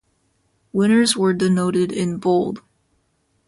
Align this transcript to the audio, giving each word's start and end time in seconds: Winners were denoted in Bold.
Winners 0.73 1.15
were 1.15 1.31
denoted 1.31 1.91
in 1.91 2.17
Bold. 2.17 2.63